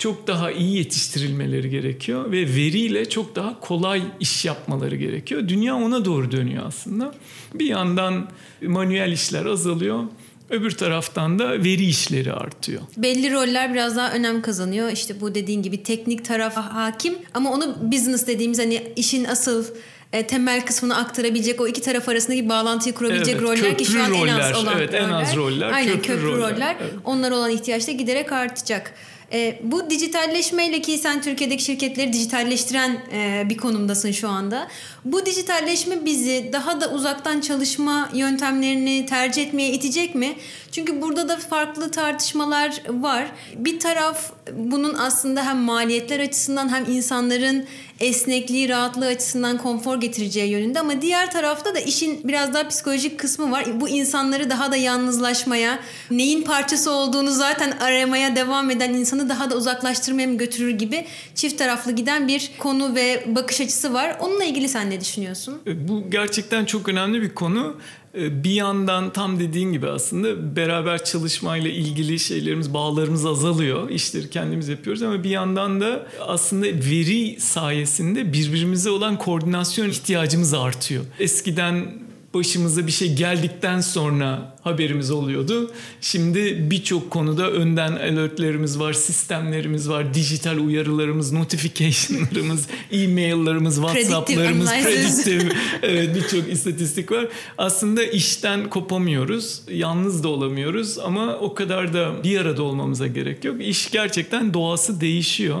[0.00, 5.48] çok daha iyi yetiştirilmeleri gerekiyor ve veriyle çok daha kolay iş yapmaları gerekiyor.
[5.48, 7.14] Dünya ona doğru dönüyor aslında.
[7.54, 8.28] Bir yandan
[8.62, 10.04] manuel işler azalıyor.
[10.50, 12.82] Öbür taraftan da veri işleri artıyor.
[12.96, 14.90] Belli roller biraz daha önem kazanıyor.
[14.92, 19.64] İşte bu dediğin gibi teknik taraf hakim ama onu business dediğimiz hani işin asıl
[20.12, 24.06] e, temel kısmını aktarabilecek o iki taraf arasındaki bağlantıyı kurabilecek Evet, roller ki şu an
[24.06, 26.76] köprü en az roller, olan evet, en az roller, Aynen köprü köprü, roller, roller.
[26.80, 26.92] evet.
[27.04, 28.94] Onlar olan ihtiyaç da giderek artacak.
[29.32, 34.68] E, bu dijitalleşmeyle ki sen Türkiye'deki şirketleri dijitalleştiren e, bir konumdasın şu anda.
[35.04, 40.34] Bu dijitalleşme bizi daha da uzaktan çalışma yöntemlerini tercih etmeye itecek mi?
[40.72, 43.26] Çünkü burada da farklı tartışmalar var.
[43.56, 47.64] Bir taraf bunun aslında hem maliyetler açısından hem insanların
[48.00, 53.50] esnekliği, rahatlığı açısından konfor getireceği yönünde ama diğer tarafta da işin biraz daha psikolojik kısmı
[53.50, 53.80] var.
[53.80, 55.78] Bu insanları daha da yalnızlaşmaya,
[56.10, 61.58] neyin parçası olduğunu zaten aramaya devam eden insanı daha da uzaklaştırmaya mı götürür gibi çift
[61.58, 64.16] taraflı giden bir konu ve bakış açısı var.
[64.20, 65.58] Onunla ilgili sen ne düşünüyorsun?
[65.66, 67.76] E, Bu gerçekten çok önemli bir konu.
[68.18, 73.90] E, Bir yandan tam dediğin gibi aslında beraber çalışmayla ilgili şeylerimiz, bağlarımız azalıyor.
[73.90, 81.04] İşleri kendimiz yapıyoruz ama bir yandan da aslında veri sayesinde birbirimize olan koordinasyon ihtiyacımız artıyor.
[81.20, 81.94] Eskiden
[82.34, 85.70] başımıza bir şey geldikten sonra haberimiz oluyordu.
[86.00, 96.16] Şimdi birçok konuda önden alertlerimiz var, sistemlerimiz var, dijital uyarılarımız, notification'larımız, e-mail'larımız, WhatsApp'larımız, prediktif evet
[96.16, 97.28] birçok istatistik var.
[97.58, 103.62] Aslında işten kopamıyoruz, yalnız da olamıyoruz ama o kadar da bir arada olmamıza gerek yok.
[103.62, 105.58] İş gerçekten doğası değişiyor.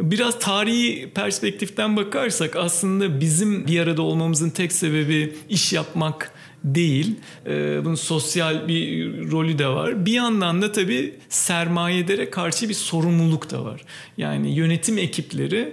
[0.00, 6.32] Biraz tarihi perspektiften bakarsak aslında bizim bir arada olmamızın tek sebebi iş yapmak
[6.64, 7.16] değil.
[7.46, 10.06] Ee, bunun sosyal bir rolü de var.
[10.06, 13.80] Bir yandan da tabii sermayedere karşı bir sorumluluk da var.
[14.16, 15.72] Yani yönetim ekipleri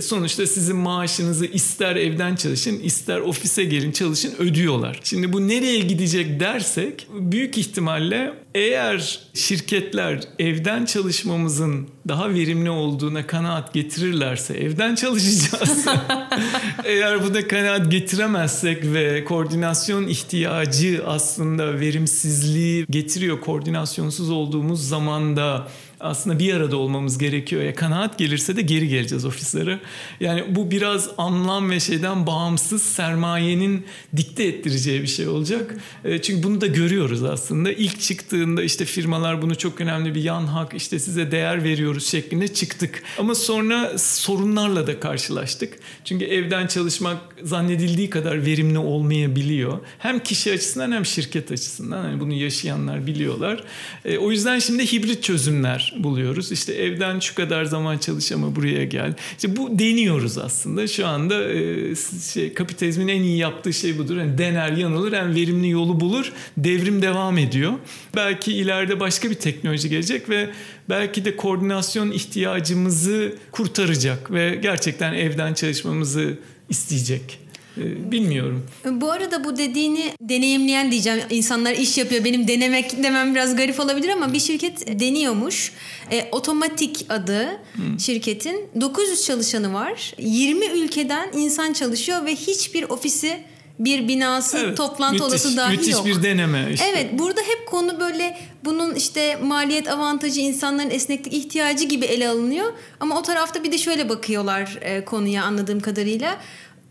[0.00, 5.00] sonuçta sizin maaşınızı ister evden çalışın ister ofise gelin çalışın ödüyorlar.
[5.04, 13.74] Şimdi bu nereye gidecek dersek büyük ihtimalle eğer şirketler evden çalışmamızın daha verimli olduğuna kanaat
[13.74, 15.86] getirirlerse evden çalışacağız.
[16.84, 23.40] eğer buna kanaat getiremezsek ve koordinasyon ihtiyacı aslında verimsizliği getiriyor.
[23.40, 25.68] Koordinasyonsuz olduğumuz zaman da
[26.00, 27.62] aslında bir arada olmamız gerekiyor.
[27.62, 29.78] Ya kanaat gelirse de geri geleceğiz ofislere.
[30.20, 33.84] Yani bu biraz anlam ve şeyden bağımsız sermayenin
[34.16, 35.74] dikte ettireceği bir şey olacak.
[36.04, 37.72] E, çünkü bunu da görüyoruz aslında.
[37.72, 42.48] İlk çıktığında işte firmalar bunu çok önemli bir yan hak işte size değer veriyoruz şeklinde
[42.48, 43.02] çıktık.
[43.18, 45.78] Ama sonra sorunlarla da karşılaştık.
[46.04, 49.78] Çünkü evden çalışmak zannedildiği kadar verimli olmayabiliyor.
[49.98, 52.04] Hem kişi açısından hem şirket açısından.
[52.04, 53.64] Yani bunu yaşayanlar biliyorlar.
[54.04, 56.52] E, o yüzden şimdi hibrit çözümler buluyoruz.
[56.52, 59.14] İşte evden şu kadar zaman çalış ama buraya gel.
[59.36, 60.86] İşte bu deniyoruz aslında.
[60.86, 61.94] Şu anda e,
[62.32, 64.16] şey, kapitalizmin en iyi yaptığı şey budur.
[64.16, 66.32] Yani dener, yanılır, en verimli yolu bulur.
[66.56, 67.72] Devrim devam ediyor.
[68.16, 70.50] Belki ileride başka bir teknoloji gelecek ve
[70.88, 77.45] belki de koordinasyon ihtiyacımızı kurtaracak ve gerçekten evden çalışmamızı isteyecek.
[77.78, 78.66] Ee, bilmiyorum.
[78.90, 81.20] Bu arada bu dediğini deneyimleyen diyeceğim.
[81.30, 82.24] İnsanlar iş yapıyor.
[82.24, 85.72] Benim denemek demem biraz garip olabilir ama bir şirket deniyormuş.
[86.10, 88.00] E, Otomatik adı hmm.
[88.00, 88.70] şirketin.
[88.80, 90.14] 900 çalışanı var.
[90.18, 93.36] 20 ülkeden insan çalışıyor ve hiçbir ofisi
[93.78, 96.04] bir binası evet, toplantı müthiş, odası dahi müthiş yok.
[96.04, 96.86] Müthiş bir deneme işte.
[96.90, 102.72] Evet burada hep konu böyle bunun işte maliyet avantajı insanların esneklik ihtiyacı gibi ele alınıyor.
[103.00, 106.38] Ama o tarafta bir de şöyle bakıyorlar e, konuya anladığım kadarıyla.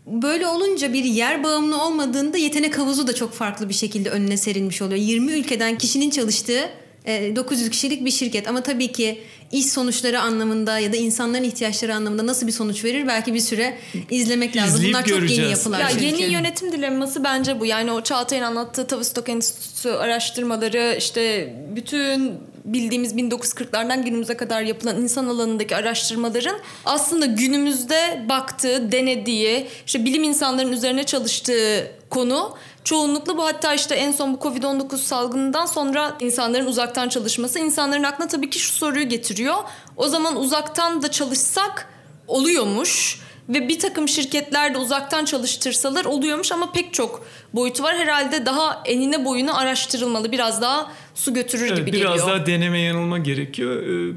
[0.06, 4.82] Böyle olunca bir yer bağımlı olmadığında yetenek havuzu da çok farklı bir şekilde önüne serilmiş
[4.82, 5.00] oluyor.
[5.00, 6.70] 20 ülkeden kişinin çalıştığı
[7.06, 9.18] 900 e, kişilik bir şirket ama tabii ki
[9.52, 13.78] iş sonuçları anlamında ya da insanların ihtiyaçları anlamında nasıl bir sonuç verir belki bir süre
[14.10, 14.76] izlemek lazım.
[14.76, 15.30] İzleyip Bunlar göreceğiz.
[15.30, 15.80] çok yeni yapılar.
[15.80, 16.04] Ya çünkü.
[16.04, 17.66] yeni yönetim dilemması bence bu.
[17.66, 22.32] Yani o Çağatay'ın anlattığı Tavistock Enstitüsü araştırmaları işte bütün
[22.66, 30.72] bildiğimiz 1940'lardan günümüze kadar yapılan insan alanındaki araştırmaların aslında günümüzde baktığı, denediği, işte bilim insanların
[30.72, 37.08] üzerine çalıştığı konu çoğunlukla bu hatta işte en son bu Covid-19 salgınından sonra insanların uzaktan
[37.08, 39.56] çalışması insanların aklına tabii ki şu soruyu getiriyor.
[39.96, 41.88] O zaman uzaktan da çalışsak
[42.26, 47.96] oluyormuş ve bir takım şirketler de uzaktan çalıştırsalar oluyormuş ama pek çok boyutu var.
[47.96, 50.32] Herhalde daha enine boyunu araştırılmalı.
[50.32, 52.14] Biraz daha su götürür evet, gibi biraz geliyor.
[52.14, 53.82] Biraz daha deneme yanılma gerekiyor.
[53.82, 54.14] Ee,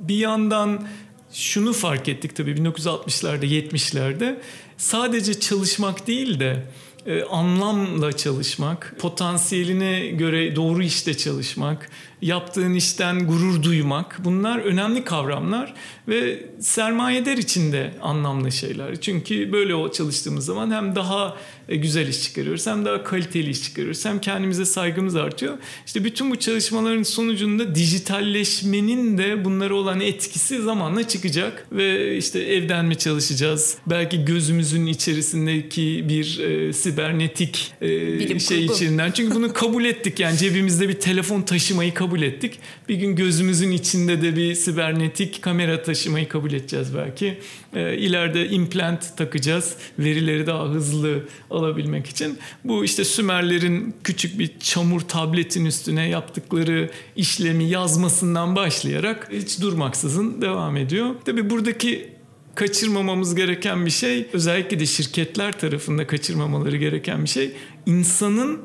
[0.00, 0.86] bir yandan
[1.32, 4.36] şunu fark ettik tabii 1960'larda 70'lerde
[4.76, 6.66] sadece çalışmak değil de
[7.06, 11.90] e, anlamla çalışmak, potansiyeline göre doğru işte çalışmak,
[12.22, 15.74] yaptığın işten gurur duymak bunlar önemli kavramlar
[16.08, 19.00] ve sermayeder için de anlamlı şeyler.
[19.00, 21.36] Çünkü böyle o çalıştığımız zaman hem daha
[21.68, 25.58] e, güzel iş çıkarıyoruz hem daha kaliteli iş çıkarıyoruz hem kendimize saygımız artıyor.
[25.86, 32.84] İşte bütün bu çalışmaların sonucunda dijitalleşmenin de bunlara olan etkisi zamanla çıkacak ve işte evden
[32.84, 33.76] mi çalışacağız?
[33.86, 38.76] Belki gözümüzün içerisindeki bir e, sibernetik e, Bilim şey kurgu.
[38.76, 39.10] içinden.
[39.12, 42.58] Çünkü bunu kabul ettik yani cebimizde bir telefon taşımayı kabul kabul ettik.
[42.88, 47.38] Bir gün gözümüzün içinde de bir sibernetik kamera taşımayı kabul edeceğiz belki.
[47.74, 52.38] E, ileride implant takacağız verileri daha hızlı alabilmek için.
[52.64, 60.76] Bu işte Sümerlerin küçük bir çamur tabletin üstüne yaptıkları işlemi yazmasından başlayarak hiç durmaksızın devam
[60.76, 61.14] ediyor.
[61.24, 62.08] Tabii buradaki
[62.54, 67.52] kaçırmamamız gereken bir şey özellikle de şirketler tarafında kaçırmamaları gereken bir şey
[67.86, 68.60] insanın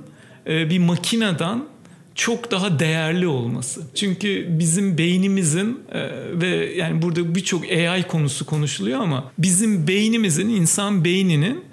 [0.47, 1.74] e, bir makineden
[2.15, 3.81] çok daha değerli olması.
[3.95, 6.01] Çünkü bizim beynimizin e,
[6.41, 11.63] ve yani burada birçok AI konusu konuşuluyor ama bizim beynimizin insan beyninin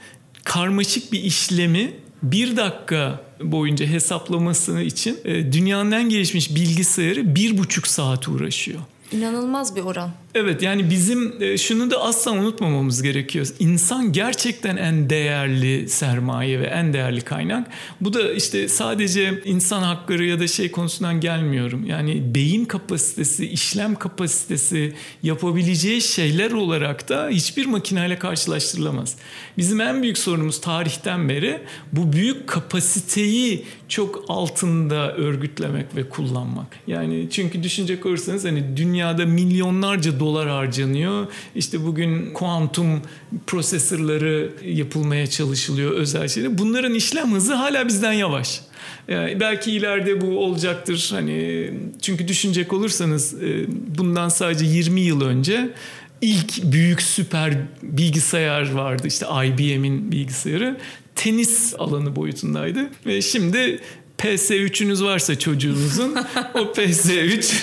[0.44, 7.87] karmaşık bir işlemi bir dakika boyunca hesaplaması için e, dünyanın en gelişmiş bilgisayarı bir buçuk
[7.87, 8.81] saat uğraşıyor.
[9.12, 10.11] İnanılmaz bir oran.
[10.35, 13.47] Evet yani bizim e, şunu da asla unutmamamız gerekiyor.
[13.59, 17.66] İnsan gerçekten en değerli sermaye ve en değerli kaynak.
[18.01, 21.87] Bu da işte sadece insan hakları ya da şey konusundan gelmiyorum.
[21.87, 24.92] Yani beyin kapasitesi, işlem kapasitesi
[25.23, 29.16] yapabileceği şeyler olarak da hiçbir makineyle karşılaştırılamaz.
[29.59, 31.61] Bizim en büyük sorunumuz tarihten beri
[31.92, 36.66] bu büyük kapasiteyi çok altında örgütlemek ve kullanmak.
[36.87, 41.26] Yani çünkü düşünecek olursanız hani dünyada milyonlarca dolar harcanıyor.
[41.54, 43.02] İşte bugün kuantum
[43.46, 46.58] prosesörleri yapılmaya çalışılıyor özel şeyler.
[46.58, 48.61] Bunların işlem hızı hala bizden yavaş.
[49.08, 51.08] Yani belki ileride bu olacaktır.
[51.12, 51.70] Hani
[52.02, 53.66] çünkü düşünecek olursanız e,
[53.98, 55.74] bundan sadece 20 yıl önce
[56.20, 59.06] ilk büyük süper bilgisayar vardı.
[59.06, 60.76] İşte IBM'in bilgisayarı
[61.14, 63.80] tenis alanı boyutundaydı ve şimdi
[64.22, 66.16] PS3'ünüz varsa çocuğunuzun
[66.54, 67.62] o PS3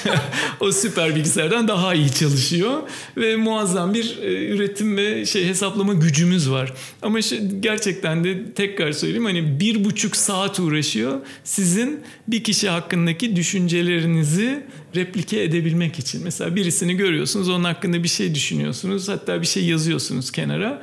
[0.59, 2.81] o süper bilgisayardan daha iyi çalışıyor
[3.17, 6.73] ve muazzam bir e, üretim ve şey hesaplama gücümüz var.
[7.01, 13.35] Ama şu, gerçekten de tekrar söyleyeyim hani bir buçuk saat uğraşıyor sizin bir kişi hakkındaki
[13.35, 14.63] düşüncelerinizi
[14.95, 16.23] replike edebilmek için.
[16.23, 20.81] Mesela birisini görüyorsunuz onun hakkında bir şey düşünüyorsunuz hatta bir şey yazıyorsunuz kenara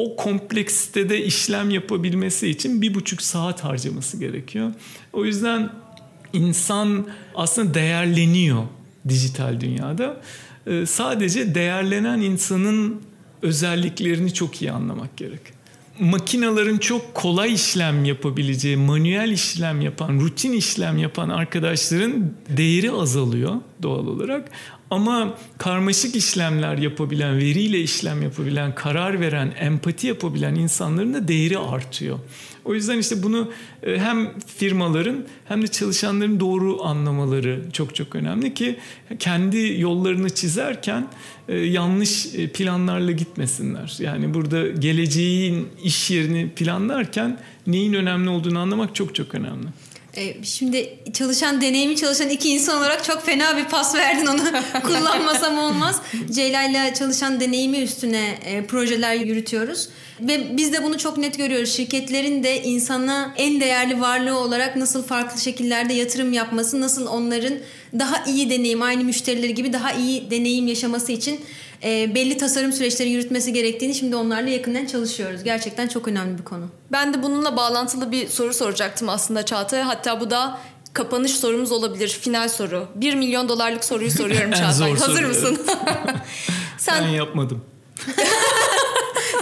[0.00, 4.72] o kompleksitede işlem yapabilmesi için bir buçuk saat harcaması gerekiyor.
[5.12, 5.70] O yüzden
[6.32, 8.62] insan aslında değerleniyor
[9.08, 10.20] dijital dünyada.
[10.66, 13.02] Ee, sadece değerlenen insanın
[13.42, 15.40] özelliklerini çok iyi anlamak gerek.
[16.00, 24.06] Makinaların çok kolay işlem yapabileceği, manuel işlem yapan, rutin işlem yapan arkadaşların değeri azalıyor doğal
[24.06, 24.50] olarak.
[24.90, 32.18] Ama karmaşık işlemler yapabilen, veriyle işlem yapabilen, karar veren, empati yapabilen insanların da değeri artıyor.
[32.64, 38.54] O yüzden işte bunu e, hem firmaların hem de çalışanların doğru anlamaları çok çok önemli
[38.54, 38.76] ki
[39.18, 41.08] kendi yollarını çizerken
[41.48, 43.96] e, yanlış e, planlarla gitmesinler.
[43.98, 49.66] Yani burada geleceğin iş yerini planlarken neyin önemli olduğunu anlamak çok çok önemli.
[50.16, 54.42] E, şimdi çalışan, deneyimi çalışan iki insan olarak çok fena bir pas verdin onu
[54.82, 56.02] kullanmasam olmaz.
[56.30, 59.88] Ceyla ile çalışan deneyimi üstüne e, projeler yürütüyoruz.
[60.22, 61.72] Ve biz de bunu çok net görüyoruz.
[61.72, 67.54] Şirketlerin de insana en değerli varlığı olarak nasıl farklı şekillerde yatırım yapması, nasıl onların
[67.98, 71.40] daha iyi deneyim, aynı müşterileri gibi daha iyi deneyim yaşaması için
[71.84, 75.44] e, belli tasarım süreçleri yürütmesi gerektiğini şimdi onlarla yakından çalışıyoruz.
[75.44, 76.64] Gerçekten çok önemli bir konu.
[76.92, 79.82] Ben de bununla bağlantılı bir soru soracaktım aslında Çağatay.
[79.82, 80.58] Hatta bu da
[80.92, 82.08] kapanış sorumuz olabilir.
[82.08, 82.88] Final soru.
[82.94, 84.94] 1 milyon dolarlık soruyu soruyorum Çağatay.
[84.94, 85.58] Hazır soru, mısın?
[86.78, 87.04] Sen...
[87.04, 87.64] Ben yapmadım.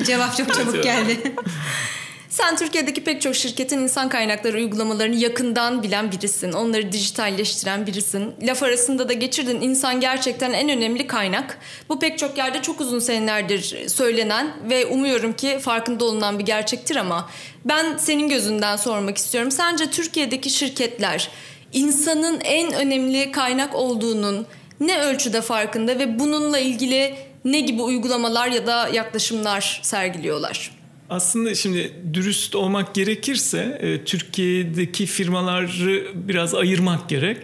[0.07, 1.35] Cevap çok çabuk geldi.
[2.29, 6.53] Sen Türkiye'deki pek çok şirketin insan kaynakları uygulamalarını yakından bilen birisin.
[6.53, 8.35] Onları dijitalleştiren birisin.
[8.43, 11.59] Laf arasında da geçirdin insan gerçekten en önemli kaynak.
[11.89, 16.97] Bu pek çok yerde çok uzun senelerdir söylenen ve umuyorum ki farkında olunan bir gerçektir
[16.97, 17.31] ama
[17.65, 19.51] ben senin gözünden sormak istiyorum.
[19.51, 21.31] Sence Türkiye'deki şirketler
[21.73, 24.47] insanın en önemli kaynak olduğunun
[24.81, 30.71] ne ölçüde farkında ve bununla ilgili ne gibi uygulamalar ya da yaklaşımlar sergiliyorlar?
[31.11, 37.37] Aslında şimdi dürüst olmak gerekirse e, Türkiye'deki firmaları biraz ayırmak gerek.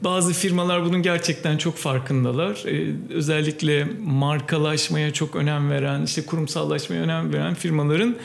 [0.00, 2.62] Bazı firmalar bunun gerçekten çok farkındalar.
[2.66, 8.16] Ee, özellikle markalaşmaya çok önem veren, işte kurumsallaşmaya önem veren firmaların e,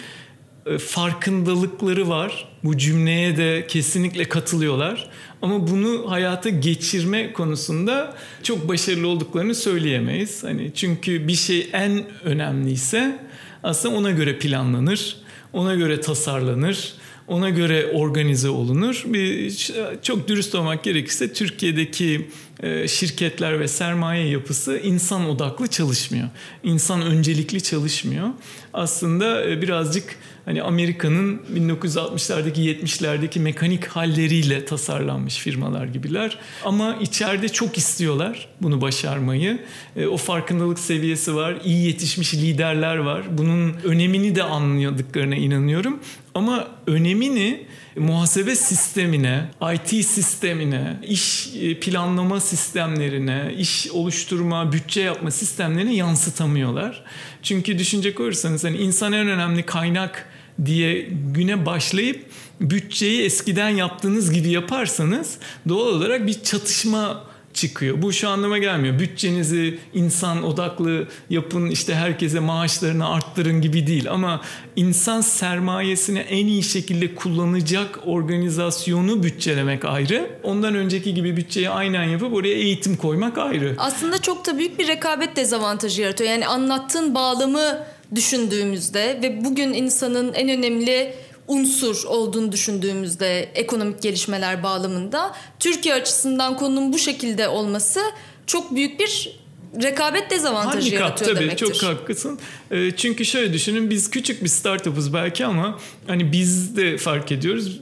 [0.79, 2.47] farkındalıkları var.
[2.63, 5.09] Bu cümleye de kesinlikle katılıyorlar.
[5.41, 10.43] Ama bunu hayata geçirme konusunda çok başarılı olduklarını söyleyemeyiz.
[10.43, 13.19] Hani çünkü bir şey en önemliyse
[13.63, 15.17] aslında ona göre planlanır,
[15.53, 16.93] ona göre tasarlanır,
[17.27, 19.03] ona göre organize olunur.
[19.05, 22.27] Bir, çok dürüst olmak gerekirse Türkiye'deki
[22.63, 26.29] e, şirketler ve sermaye yapısı insan odaklı çalışmıyor.
[26.63, 28.27] İnsan öncelikli çalışmıyor.
[28.73, 30.15] Aslında e, birazcık
[30.47, 36.37] hani Amerika'nın 1960'lardaki 70'lerdeki mekanik halleriyle tasarlanmış firmalar gibiler.
[36.65, 39.59] Ama içeride çok istiyorlar bunu başarmayı.
[39.95, 41.57] E, o farkındalık seviyesi var.
[41.63, 43.37] iyi yetişmiş liderler var.
[43.37, 45.99] Bunun önemini de anladıklarına inanıyorum.
[46.35, 55.95] Ama önemini muhasebe sistemine, IT sistemine, iş e, planlama sistemlerine, iş oluşturma, bütçe yapma sistemlerine
[55.95, 57.03] yansıtamıyorlar.
[57.43, 60.29] Çünkü düşünecek olursanız hani insan en önemli kaynak
[60.65, 62.25] diye güne başlayıp
[62.61, 65.37] bütçeyi eskiden yaptığınız gibi yaparsanız
[65.69, 67.23] doğal olarak bir çatışma
[67.57, 68.01] çıkıyor.
[68.01, 68.99] Bu şu anlama gelmiyor.
[68.99, 74.41] Bütçenizi insan odaklı yapın işte herkese maaşlarını arttırın gibi değil ama
[74.75, 80.29] insan sermayesini en iyi şekilde kullanacak organizasyonu bütçelemek ayrı.
[80.43, 83.75] Ondan önceki gibi bütçeyi aynen yapıp oraya eğitim koymak ayrı.
[83.77, 86.29] Aslında çok da büyük bir rekabet dezavantajı yaratıyor.
[86.29, 87.79] Yani anlattığın bağlamı
[88.15, 91.13] düşündüğümüzde ve bugün insanın en önemli
[91.47, 97.99] unsur olduğunu düşündüğümüzde ekonomik gelişmeler bağlamında Türkiye açısından konunun bu şekilde olması
[98.47, 99.39] çok büyük bir
[99.83, 101.73] rekabet dezavantajı Handikap, yaratıyor tabii, demektir.
[101.73, 102.39] Çok haklısın.
[102.71, 107.81] Ee, çünkü şöyle düşünün biz küçük bir startup'ız belki ama hani biz de fark ediyoruz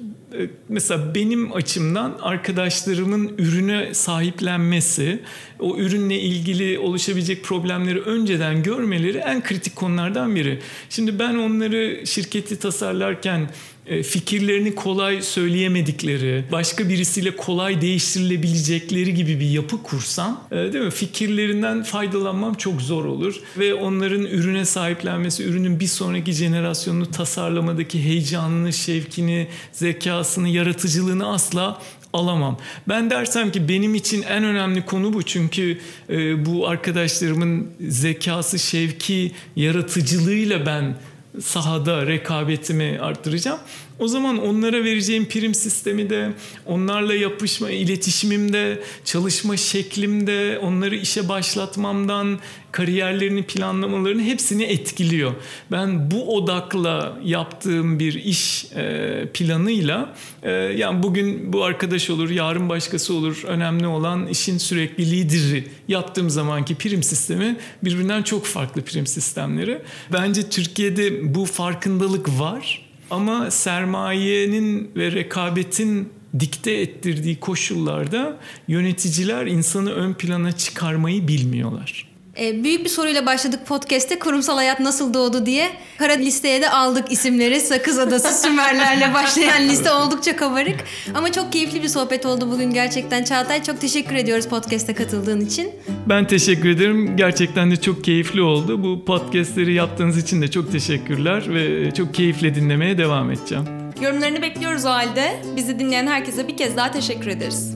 [0.70, 5.20] mesela benim açımdan arkadaşlarımın ürüne sahiplenmesi,
[5.60, 10.60] o ürünle ilgili oluşabilecek problemleri önceden görmeleri en kritik konulardan biri.
[10.90, 13.50] Şimdi ben onları şirketi tasarlarken
[13.86, 20.92] fikirlerini kolay söyleyemedikleri, başka birisiyle kolay değiştirilebilecekleri gibi bir yapı kursam, e, değil mi?
[20.92, 28.74] Fikirlerinden faydalanmam çok zor olur ve onların ürüne sahiplenmesi, ürünün bir sonraki jenerasyonunu tasarlamadaki heyecanını,
[28.74, 31.82] şevkini, zekasını, yaratıcılığını asla
[32.14, 32.58] alamam.
[32.88, 35.78] Ben dersem ki benim için en önemli konu bu çünkü
[36.10, 40.96] e, bu arkadaşlarımın zekası, şevki, yaratıcılığıyla ben
[41.42, 43.60] sahada rekabetimi arttıracağım.
[44.00, 46.34] O zaman onlara vereceğim prim sistemi de,
[46.66, 52.40] onlarla yapışma, iletişimimde, çalışma şeklimde, onları işe başlatmamdan,
[52.72, 55.32] kariyerlerini planlamalarını hepsini etkiliyor.
[55.72, 62.70] Ben bu odakla yaptığım bir iş e, planıyla, e, yani bugün bu arkadaş olur, yarın
[62.70, 63.44] başkası olur.
[63.48, 65.64] Önemli olan işin sürekliliğidir.
[65.88, 69.82] Yaptığım zamanki prim sistemi birbirinden çok farklı prim sistemleri.
[70.14, 72.86] Bence Türkiye'de bu farkındalık var.
[73.12, 76.10] Ama sermayenin ve rekabetin
[76.40, 82.15] dikte ettirdiği koşullarda yöneticiler insanı ön plana çıkarmayı bilmiyorlar.
[82.40, 85.70] E, büyük bir soruyla başladık podcast'te kurumsal hayat nasıl doğdu diye.
[85.98, 87.62] Kara listeye de aldık isimleri.
[87.62, 90.76] Sakız Adası Sümerlerle başlayan liste oldukça kabarık.
[91.14, 93.24] Ama çok keyifli bir sohbet oldu bugün gerçekten.
[93.24, 95.72] Çağatay çok teşekkür ediyoruz podcast'e katıldığın için.
[96.10, 97.18] Ben teşekkür ederim.
[97.18, 98.84] Gerçekten de çok keyifli oldu.
[98.84, 103.64] Bu podcast'leri yaptığınız için de çok teşekkürler ve çok keyifle dinlemeye devam edeceğim.
[104.02, 105.42] Yorumlarını bekliyoruz o halde.
[105.56, 107.76] Bizi dinleyen herkese bir kez daha teşekkür ederiz.